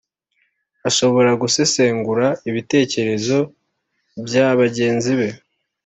[0.89, 3.37] ashobora gusesengura ibitekerezo
[4.25, 5.29] bya bagenzi be